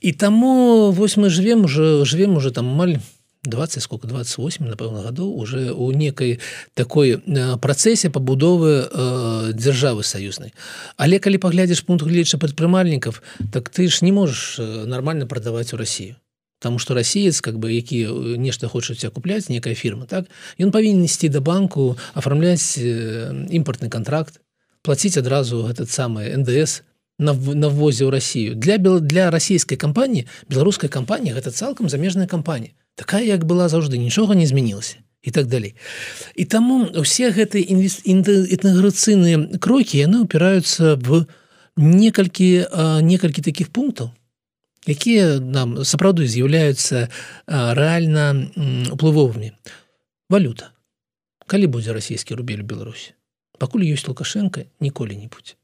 [0.00, 2.98] І таму вось мы живвем уже живвем уже там маль
[3.44, 6.40] 20 сколько 28 напэўна гадоў уже у некай
[6.74, 7.22] такой
[7.60, 10.52] працэсе пабудовы э, дзяржавы саюзнай.
[10.96, 13.14] Але калі паглядзіш пункт гледча прадпрымальнікаў
[13.52, 16.16] так ты ж не можешь нормально прадаваць у Россию
[16.60, 20.26] Таму что расеец как бы які нешта хочуць купляць некая фірма так
[20.58, 24.40] ён павінен ісці да банку афармляць імпортны контракт
[24.82, 26.82] платіць адразу этот самы НДС
[27.18, 28.54] на ввозе ў Россию.
[28.54, 34.34] Для для расійскай кампаніі беларускай кампаніі гэта цалкам замежная кампанія такая як была заўжды нічога
[34.34, 35.74] не змянілася і так далей
[36.34, 41.26] і таму усе гэтыя інтэграцыйныя крокі яны упіраюцца в
[41.78, 42.66] некалькі
[43.02, 44.10] некалькі таких пунктаў
[44.86, 47.06] якія нам сапраўды з'яўляюцца
[47.46, 48.48] рэальна
[48.94, 49.52] уплывовымі.
[50.32, 50.72] Валюта.
[51.48, 53.17] Калі будзе расійскі рубель Беларусі
[53.58, 55.58] пакуль ёсць лукашенко ніколі-небудзь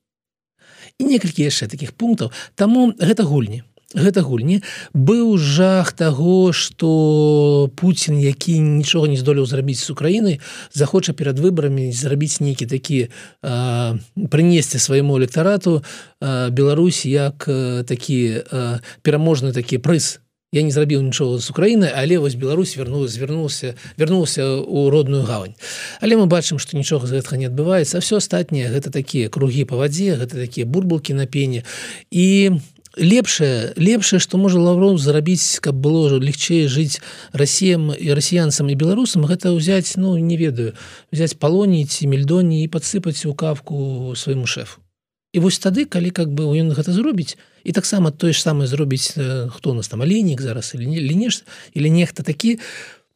[0.99, 2.31] і некалькі яшчэ таких пунктаў.
[2.55, 3.65] Таму гэта гульні.
[3.95, 4.59] Гэта гульні.
[4.91, 10.41] Быў жах таго что Путін які нічога не здолеў зрабіць з Украінай
[10.73, 13.09] захоча перад выбарамі зрабіць нейкі такі
[13.41, 15.85] прынесці свайму электарату
[16.21, 17.47] Беларусь як
[17.87, 18.43] такі
[19.03, 20.24] пераможны такі прыз
[20.55, 25.59] я не зрабіў нічога з Украіны але вось Беларусь вернула звярнулся вернулся у родную гавань.
[26.01, 29.83] Але мы бачым што нічога з гэтага не адбываецца все астатніе гэта такія кругі па
[29.83, 31.67] вадзе гэта такія бурбалкі на пене.
[32.15, 32.63] І
[32.97, 37.03] лепшае лепшае што можа лавров зарабіць каб было ўжо легчэй жыць
[37.35, 40.79] расіям і расіянцам і беларусам гэта ўзяць ну не ведаю
[41.11, 44.84] взять палоніць мельдоні і подсыпаць у кавку свайму шефу
[45.35, 47.35] і вось тады калі как бы ён гэта зробіць
[47.67, 49.19] і таксама тое ж самае зробіць
[49.51, 51.43] хто у нас там аленік зараз или не лінеш
[51.75, 52.63] или нехта такі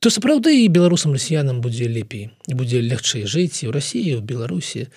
[0.03, 4.91] то сапраўды і беларусам расіянам будзе лепей будзе лягчэй жыць і ў рассіі в беларусі.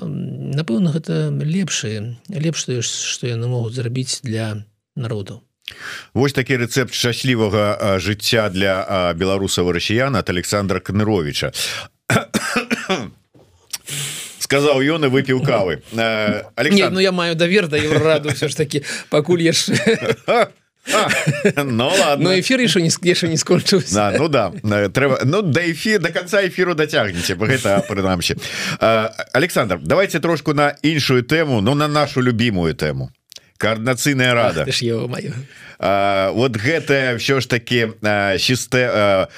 [0.00, 4.64] Напэўна гэта лепшае лепшае што яны могуць зрабіць для
[4.96, 5.44] народу
[6.12, 11.52] Вось такі рэцэпт шчаслівага жыцця для беларусаў расіян от Александра Кныровича
[14.52, 15.80] сказаў ён і выпіў кавы.
[16.56, 16.92] Александр...
[16.92, 19.72] ну я маю давер да раду все ж таки пакуль яшчэ
[21.56, 22.24] Ну ладно.
[22.24, 24.52] Но эфир еще не яшчэ не скончыўся да, Ну да
[24.88, 28.36] трэба Ну да эфир до конца эфиру дацягнеце гэта прынамсі
[29.32, 33.10] Александр давайте трошку на іншую тэму но на нашу любимую тэму
[33.58, 34.66] коорднацыйная рада.
[36.34, 37.92] вот гэтае все ж таки
[38.38, 39.28] чистэ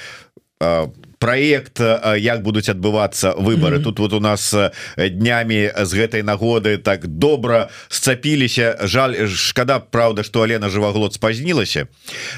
[1.25, 1.81] проект
[2.17, 3.83] як будуць адбывацца выборы mm -hmm.
[3.83, 4.55] тут вот у нас
[4.97, 8.77] днямі з гэтай нагоды так добра сцапіліся.
[8.83, 11.87] Жаль шкада Праўда что Алена жываглот спазнілася.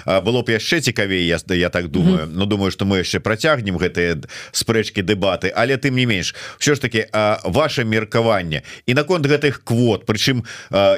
[0.05, 2.17] Было б яшчэ цікавей я я так думаю.
[2.17, 2.37] Mm -hmm.
[2.37, 5.51] Ну думаю что мы яшчэ працягнем гэтыя спрэчки дэбаты.
[5.55, 7.05] Але тым не менш все ж таки
[7.43, 8.61] ваше меркаванне.
[8.85, 10.43] І наконт гэтых квот прычым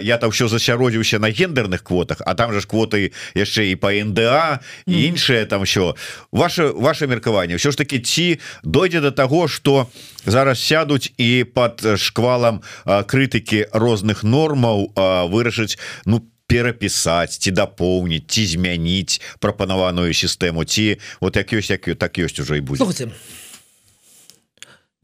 [0.02, 3.91] я там все засяродзіўся на гендерных квотах а там же ж квоты яшчэ і по
[3.91, 5.08] НДА і mm -hmm.
[5.08, 5.93] іншае там все
[6.32, 9.87] ваше ваше меркаванне все ж таки ці дойдзе до того что
[10.25, 14.91] зараз сядуць і под шквалам крытыкі розных нормаў
[15.31, 22.17] вырашыць ну перапісаць ці дапоўніць ці змяніць прапанаваную сістэму ці вот як ёсць як так
[22.17, 23.13] ёсць уже і будзе.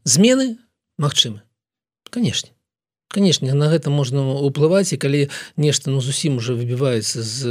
[0.04, 0.58] Змены
[0.98, 1.42] Мачымы
[2.10, 2.55] конечно
[3.16, 7.48] конечно на гэта можна уплываць і калі нешта ну зусім уже выбіваецца з,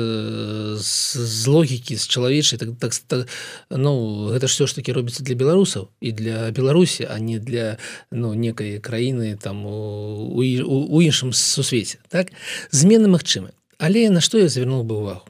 [0.77, 3.25] з, з логікі з чалавечай так, так, так
[3.73, 7.81] ну гэта ж все ж таки робіцца для беларусаў і для Беларусі а не для
[8.13, 12.29] ну некай краіны там у, у, у іншым сусвеце так?
[12.69, 15.25] Змены магчымы але на што я звярнул бы увагу?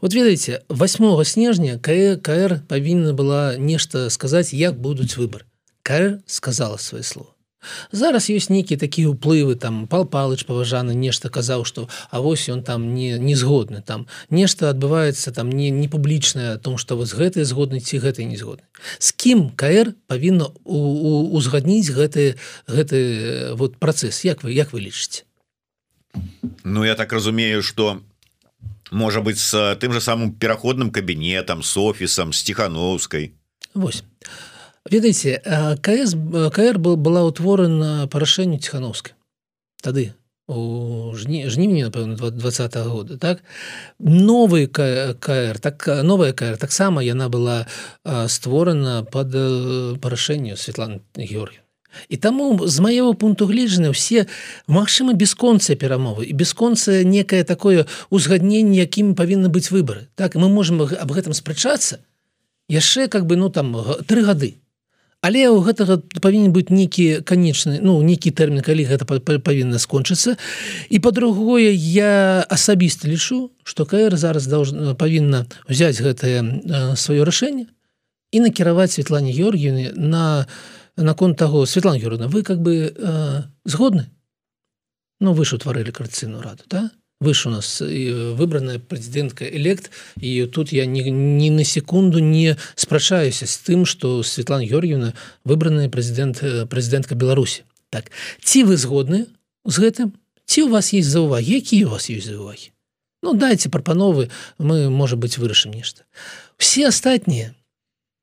[0.00, 5.44] Вот ведаеце 8 снежня КР павінна была нешта сказаць як будуць выбор
[5.84, 7.35] КР сказала свое слово
[7.92, 12.62] зараз ёсць нейкія такія ўплывы там пал палыч паважаны нешта казаў что А вось ён
[12.62, 17.14] там не не згодны там нешта адбываецца там не не публічнае том что вы з
[17.14, 18.64] гэтай згодны ці гэтай не згодны
[18.98, 24.24] з кім КР павінна узгадніць гэты гэты вот працэс?
[24.24, 25.24] Як вы як вы лічыце?
[26.64, 28.00] Ну я так разумею что
[28.90, 33.32] можа быть с тым же самым пераходным кабінетам с офісам с тихохановскай
[33.74, 34.04] Вось
[34.90, 35.40] ведаеце
[35.82, 36.14] КС
[36.52, 39.14] КР была утворана па рашэнню ціхановскай
[39.82, 40.12] тады
[40.46, 43.42] у жні жніні напэўна два года так?
[43.98, 47.66] Новый КР так новая КР таксама яна была
[48.28, 49.32] створана под
[50.00, 51.66] парашэнню Светланы Георгію
[52.08, 54.26] І таму з маего пункту гледжання все
[54.68, 60.08] магчыма бясконцыя перамовы і бясконцае некае такое узгадненне якімі павінны быць выбары.
[60.14, 61.98] Так мы можем об гэтым спрачацца
[62.68, 63.74] яшчэ как бы ну там
[64.06, 64.60] тры гады
[65.26, 69.02] але у гэтага павінен быць нейкі канечны ну нейкі тэрмін калі гэта
[69.42, 70.38] павінна скончыцца.
[70.86, 77.66] І по-другое я асабіста лічу что КР зараз должна павінна взять гэтае сваё рашэнне
[78.30, 80.46] і накіраваць Светлане Георгіны на
[80.96, 84.06] наконт таго Светлана Георгіна вы как бы э, згодны?
[85.18, 90.72] Ну вы ж утварылі карцыну раду да выш у нас выбраная прэзідэнтка элект і тут
[90.72, 97.16] я ні, ні на секунду не спрачаюся з тым што Светлана Георгіевна выбраная прэзідэнт прэзідэнтка
[97.16, 98.12] Беларусі так
[98.44, 99.26] ці вы згодны
[99.64, 100.12] з гэтым
[100.44, 102.72] ці у вас есть заўвагі якія у вас ёсць заўвагі
[103.24, 106.04] Ну дайте прапановы мы можа быть вырашым нешта
[106.58, 107.54] все астатнія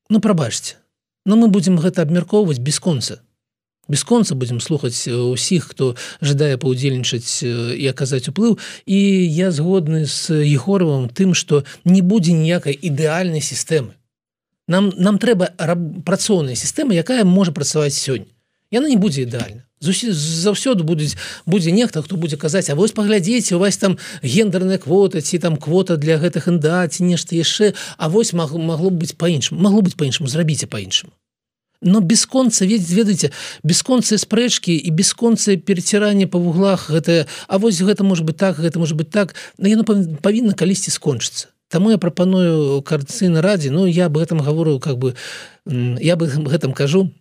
[0.10, 0.78] ну прабачце
[1.26, 3.26] но мы будемм гэта абмяркоўваць бесконца
[3.88, 8.60] бесконца будем слухаць усіх хто жадае паўдзельнічаць і аказаць уплыў.
[8.86, 13.93] І я згодны з егоровым тым что не будзе ніякай ідэальнай сістэмы.
[14.67, 15.52] Нам нам трэба
[16.06, 18.32] працоўная сістэма якая можа працаваць сёння.
[18.72, 19.67] Яна не будзе ідэальна.
[19.84, 25.19] Заўсёды будуць будзе нехта хто будзе казаць А вось паглядзеце у вас там гендерная квота
[25.19, 29.60] ці там квота для гэтых інда ці нешта яшчэ А вось магло магло быць па-іншаму
[29.60, 31.12] магло быць па-іншаму зрабіце па-іншаму
[31.84, 33.32] но бесконца ведь ведаеце
[33.63, 38.80] бесконцы спрэчки і бесконцы перецірання по вуглах гэта А вось гэта может быть так гэта
[38.80, 44.10] может быть так но яно павінна калісьці скончыцца Таму я прапаную карцыны радзе Ну я
[44.10, 45.15] бы гэтым гаворыў как бы
[45.65, 47.12] я бы гэтым кажу.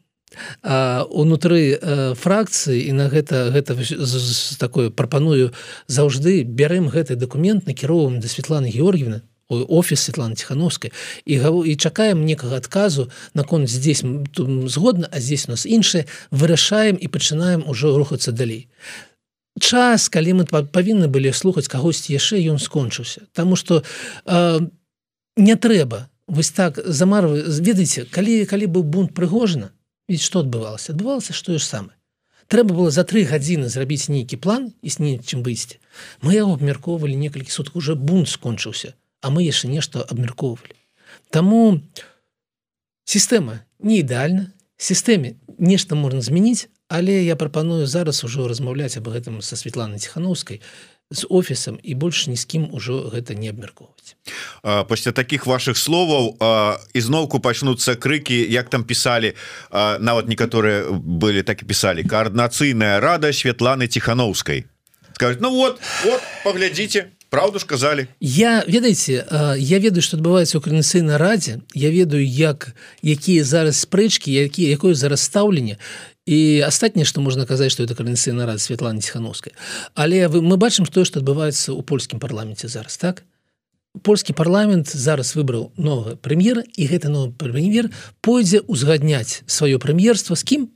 [0.63, 1.79] Унутры
[2.17, 3.77] фракцыі і на гэта гэта
[4.59, 5.53] такое прапаную
[5.87, 9.23] заўжды бярэм гэты документ накіроўваем да Светланы Георгіевны
[9.53, 10.93] офіс Светланы Тхановскай
[11.25, 11.35] і
[11.67, 14.03] і чакаем некага адказу наконт здесь
[14.67, 18.69] згодна а здесь у нас іншае вырашаем і пачынаем ужо рухацца далей.
[19.61, 23.29] Час калі мы павінны былі слухаць кагосьці яшчэ ён скончыўся.
[23.33, 23.85] Таму что
[24.25, 24.61] э,
[25.37, 26.09] не трэба.
[26.27, 29.73] Вось так замарвы ведаеце калі калі быў бунт прыгожана
[30.09, 30.93] ведь что адбывалася?
[30.93, 31.97] Адбывалася што ж самае.
[32.49, 35.81] Трэба было за тры гадзіны зрабіць нейкі план і с нечым выйсці.
[36.21, 40.77] Мы яго абмяркоўвалі некалькі сутак уже бунт скончыўся а мы яшчэ нешта абмяркоўвалі
[41.33, 41.81] Таму
[43.09, 49.41] сістэма не ідэальна сістэме нешта можна змяніць але я прапаную зараз ужо размаўляць аб гэтым
[49.41, 50.61] са Светланай ціхановскай
[51.13, 54.17] з офісам і больш ні з кім ужо гэта не абмяркоўваць
[54.91, 56.37] пасля таких ваших словаў
[56.93, 59.33] ізноўку пачнуцца крыкі як там пісалі
[59.73, 64.67] нават некаторыя былі так і пісалі коаардынацыйная рада Светланы ціхановскай
[65.15, 68.09] скажуть ну вот вот паглядзіце правду сказали.
[68.21, 69.25] Я ведаеце
[69.57, 71.65] я ведаю что адбываецца у карнацыйнай радзе.
[71.73, 75.81] Я ведаю як якія зараз спрэчки які якое зараз стаўленне
[76.29, 79.57] і астатняе что можна казаць что это карнацыйна рад Светлана ціхановская.
[79.95, 83.25] Але вы мы бачым тое что адбываецца у польскім парламенце зараз так?
[84.05, 87.89] Польскі парламент зараз выбраў новы прэм'ера і гэта новы прэм'ер
[88.21, 90.69] пойдзе узгадняць сваё прэм'ерства з кім?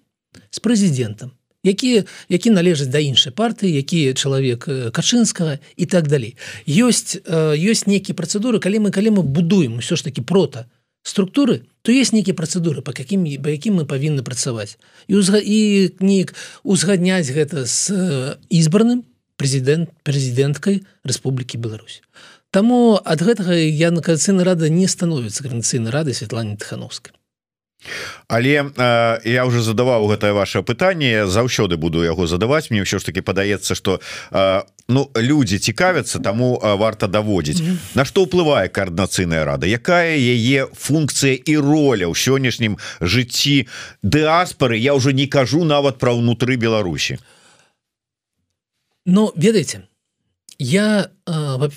[0.49, 6.38] З прэзідэнтам які які належаць да іншай партыі які чалавек качынскага і так далей.
[6.66, 10.70] Ёсць ёсць нейкія працэдуры калі мы калі мы будуем ўсё ж таки прота
[11.02, 14.79] структуры то есть нейкія працэдуры по каким по якім мы павінны працаваць.
[15.11, 19.02] І узга, і неяк узгадняць гэта з ізбраным
[19.37, 22.02] прэзідэнт прэзідэнткай Рэспублікі Беларусь.
[22.50, 27.12] Таму ад гэтага я на кацыны рада не становіцца карнацыйнай рады Святлане тхановскай
[28.29, 32.70] але э, я уже задаваў гэтае ваше пытанне заўсёды буду яго задаваць.
[32.70, 34.01] Мне ўсё ж таки падаецца что
[34.33, 37.61] э, ну люди цікавяцца тому э, варта даводзіць.
[37.61, 37.77] Mm -hmm.
[37.94, 39.66] на что ўплывае коаардынацыйная рада?
[39.66, 43.66] Якая яе функція і роля ў сённяшнім жыцці
[44.03, 47.18] дыаспоры я уже не кажу нават про ўнутры Беларусі?
[49.07, 49.83] Но ведаеце
[50.59, 51.70] я э,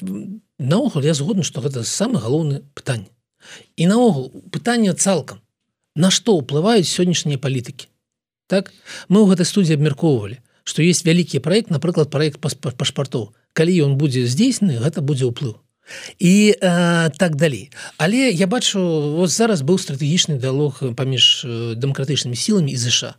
[0.59, 3.09] наогул я згодны что гэта самы галоўны пытанне.
[3.75, 5.39] І наогул пытанне цалкам
[5.99, 7.91] на што ўплываюць сённяшнія палітыкі?
[8.47, 8.71] Так
[9.11, 14.29] мы ў гэтай студіі абмяркоўвалі што есть вялікі проект напрыклад проект пашпартоў калі ён будзе
[14.29, 15.57] здзейснены гэта будзе ўплыў.
[16.21, 17.71] І э, так далей.
[17.97, 18.79] Але я бачу
[19.17, 21.43] вот зараз быў стратэгічны дыалог паміж
[21.81, 23.17] дэмакратычнымі сіламі і ЗША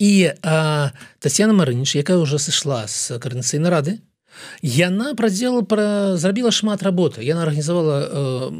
[0.00, 4.00] і э, Тасяна Марыніч якая уже сышла з карнацыйнай рады
[4.62, 7.20] яна прадзела пра зрабіла шмат работы.
[7.20, 8.50] Яна арганізавала э,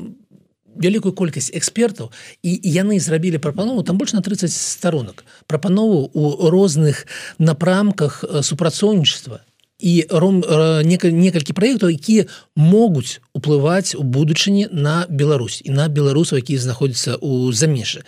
[0.76, 2.12] вялікую колькасць экспертаў
[2.42, 5.24] і яны зрабілі прапанову там больш на 30 сторонок.
[5.46, 7.06] Прапанову у розных
[7.38, 9.45] напрамках супрацоўнічества
[9.78, 10.40] і ром
[10.84, 12.24] некалькі праектаў якія
[12.56, 18.00] могуць уплываць у будучыні на Беларусь і на беларусаў якія знаходзяцца ў замешы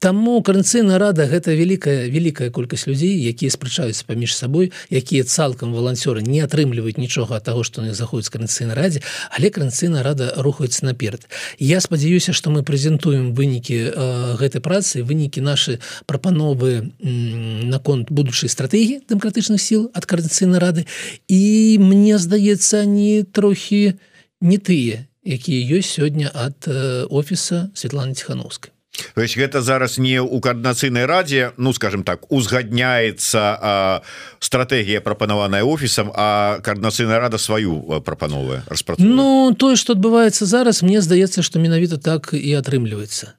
[0.00, 6.24] Таму каранцыйная рада гэта вялікая вялікая колькасць людзей якія спрачаюцца паміж сабой якія цалкам валанцёры
[6.24, 11.28] не атрымліваюць нічога ад таго што не заходзяць каранцыйнай радзе але каранцыйная рада рухаецца наперад.
[11.58, 19.04] Я спадзяюся што мы прэзентуем вынікі э, гэтай працы вынікі нашы прапановы наконт будучай стратэгіі
[19.04, 20.88] дэмакратычных сіл ад каранцыйнай рады.
[20.88, 23.94] і мне здаецца не трохі
[24.40, 26.68] не тыя якія ёсць сёння ад
[27.10, 28.72] офіса Светланы ціхановскай
[29.14, 34.02] то есть гэта зараз не у коорднацыйнай раде ну скажем так узгадняется
[34.38, 38.64] стратегія прапанаваная офісам а коорднацыйная рада сваю прапановая
[38.98, 43.34] Ну тое что адбываецца зараз мне здаецца что менавіта так і атрымліваецца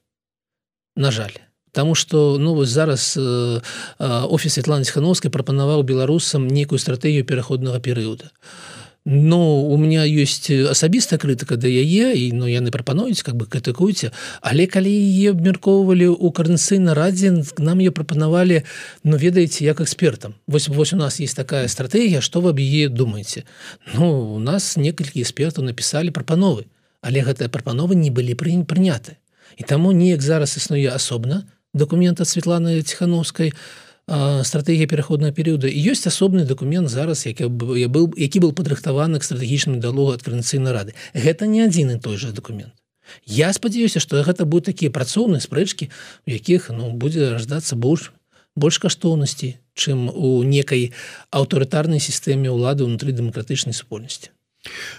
[0.96, 1.38] на жаль
[1.72, 3.62] Таму что ну вось зараз э,
[3.98, 8.32] офіс Светланы хановскай прапанаваў беларусам нейкую стратегію пераходнага перыяда
[9.06, 14.12] Ну у меня ёсць асабістая крытыка да яе і ну яны прапануюць как бы крытыкуйце
[14.42, 18.62] але калі яе абмяркоўвалі у карнцыйна радзе нам ее прапанавалі
[19.04, 20.36] Ну ведаеце як экспертам.
[20.48, 23.46] Вось вось у нас есть такая стратегія что вы аб яе думаете?
[23.96, 26.68] Ну у нас некалькі экспертаў написали прапановы
[27.02, 29.18] але гэтыя прапановы не былі пры прыняты
[29.58, 33.54] і таму неяк зараз існуе асобна документа Светланы Тхановскай
[34.44, 37.48] стратегія пераходнага перыяда і ёсць асобны документ зараз які
[37.80, 40.94] я был які был падрыхтаваны к стратэгічным дыалогу ад карнацыйнай рады.
[41.14, 42.74] Гэта не адзін і той же документ.
[43.26, 45.90] Я спадзяюся што гэта будуць такія працоўныя спрэчкі
[46.28, 48.12] у якіх ну будзе раждацца больш
[48.56, 50.92] больш каштоўнасці чым у некай
[51.32, 54.34] аўтарытарнай сістэме ўлады ўнутры дэмакратычнай супольнасці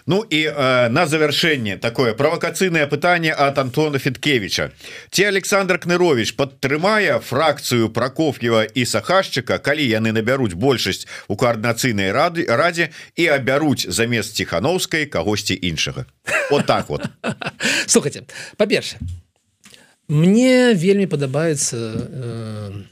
[0.07, 4.71] Ну і э, на завяршэнне такое правакацыйнае пытанне от Антона Фіткевича.
[5.11, 12.47] Ці Александр Кнырович падтрымае фракцыю пракоф'ева і сахашчыка калі яны набяруць большасць у коаардынацыйнай рады
[12.49, 16.07] радзе і абяруць замест ціхановскай кагосьці іншага
[16.51, 17.07] вот так вот
[17.87, 18.99] слухайте па-перша
[20.09, 22.92] мне вельмі падабаецца э,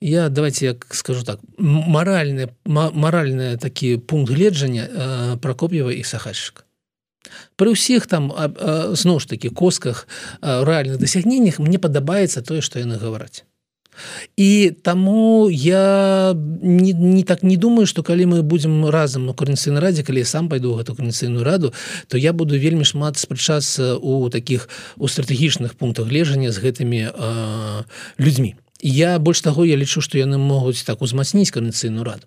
[0.00, 1.40] я давайте я скажу так.
[1.58, 6.64] Моральны моральны такі пункт гледжання э, прокоп'ева і сахальчыка
[7.56, 8.32] при ўсіх там
[8.96, 10.08] зноў ж таки косках
[10.40, 13.44] рэальных дасягненнях мне падабаецца тое что яны гавараць
[14.36, 19.82] і таму я не, не так не думаю что калі мы будем разам у карнцыйнай
[19.82, 21.74] радзе калі сам пайду гэту карнцыйную раду
[22.08, 27.84] то я буду вельмі шмат спрачацца у таких у стратэгічных пунктах гледжання з гэтымі э,
[28.16, 32.26] людзьмі я больш таго я лічу што яны могуць так узмацніць канцыйную раду.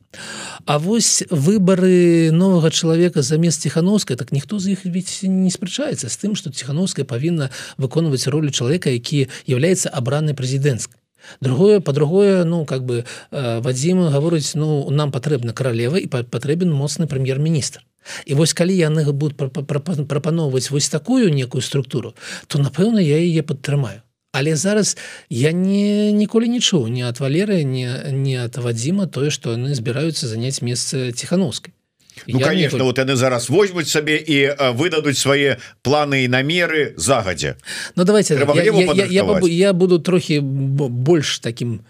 [0.65, 6.15] А вось выбары новага чалавека замест ціхановскай так ніхто з іх ведь не спрачаецца з
[6.17, 10.99] тым што ціхановская павінна выконваць ролю чалавека які являецца абранай прэзідэнцкай.
[11.41, 17.07] Другое по-другое ну как бы э, вадзіма гаворыць ну нам патрэбна каралева і патрэбен моцны
[17.07, 17.81] прэм'ер-міністр.
[18.25, 22.13] І вось калі яны будуць прапаноўваць вось такую некую структуру
[22.47, 24.02] то напэўна я яе падтрымаю
[24.33, 24.97] Але зараз
[25.29, 29.77] я не ніколі не чуў ні ад валеры не не ад вадзіма тое што яны
[29.77, 31.73] збіраюцца заняць месца ціхановскай.
[32.27, 32.81] Ну, конечно ніколі...
[32.81, 37.61] вот яны зараз возьмуць сабе і выдадуць свае планы і намеры загадзе
[37.95, 41.85] Ну давайте я, я, я, я, я буду трохі больш таким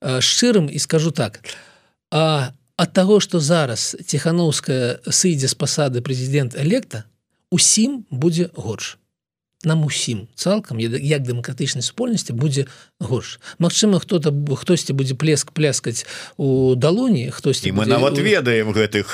[0.00, 1.42] шчырым і скажу так.
[2.10, 7.10] А ад таго што зараз ціхановская сыдзе з пасады прэзідэнт электа
[7.50, 8.98] усім будзе горш
[9.64, 12.70] нам усім цалкам як дэмакратычнай супольнасці будзе
[13.02, 16.06] горш Мачыма хто-то хтосьці будзе плеск пляскаць
[16.38, 19.10] у далоні хтосьці мы нават ведаем гэтых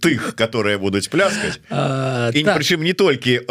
[0.00, 2.56] тых которые будуць пляскаць і так.
[2.56, 3.44] прычым не толькі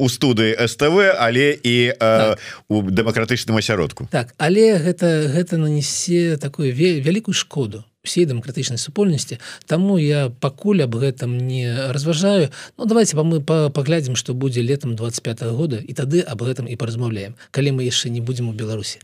[0.00, 2.40] у студы СТВ але і так.
[2.72, 9.96] у дэмакратычным асяродку так але гэта гэта нанесе такую вялікую шкоду всей дэмакратычнай супольнасці Таму
[9.98, 15.54] я пакуль аб гэтым не разважаю Ну давайте мы паглядзім што будзе летом 25 -го
[15.54, 18.98] года і тады аб гэтым і паразмаўляем калі мы яшчэ не будзем у Беларусі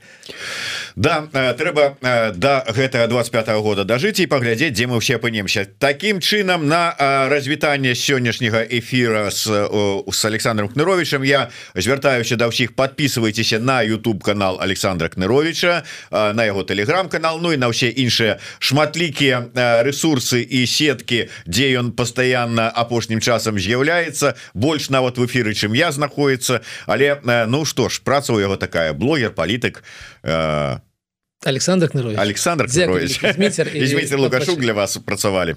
[0.96, 1.94] Да трэба
[2.34, 5.66] да гэтага 25 -го года дажыць і паглядзець дзе мы все апынемся.
[5.78, 6.94] Такім чынам на
[7.30, 9.46] развітанне сённяшняга эфира с
[10.10, 16.64] с Александром кныровичем я звяртаюся да ўсіх подписывайтеся на YouTube канал Александра кныровича на яго
[16.64, 22.72] телеграм-канал Ну і на ўсе іншыя шмат шматлікія э, ресурсы і сеткі дзе ён постоянно
[22.72, 28.00] апошнім часам з'яўляецца больш нават в эфиры чым я знаходіцца але э, ну что ж
[28.00, 28.92] праца у яго такая.
[28.92, 29.82] Блогер палітык
[31.44, 32.66] Александр Александр
[34.18, 35.56] Лукашук для вас працавалі